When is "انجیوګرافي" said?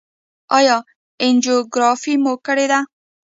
1.23-2.13